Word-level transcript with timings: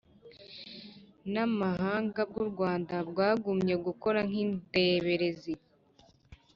n'amahanga 1.33 2.19
bw'u 2.29 2.45
rwanda 2.51 2.95
bwagumye 3.09 3.75
gukora 3.85 4.19
nk'indeberezi. 4.29 5.53